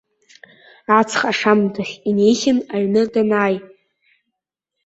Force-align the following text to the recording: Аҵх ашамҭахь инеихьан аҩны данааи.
Аҵх 0.97 1.21
ашамҭахь 1.31 1.93
инеихьан 2.09 2.59
аҩны 2.75 3.03
данааи. 3.11 3.57